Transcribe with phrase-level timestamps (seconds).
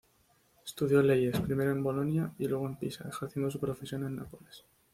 [0.65, 4.65] Estudió leyes, primero en Bologna y luego en Pisa, ejerciendo su profesión en Nápoles.